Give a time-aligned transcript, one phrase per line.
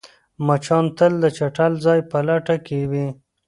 [0.45, 3.07] مچان تل د چټل ځای په لټه کې وي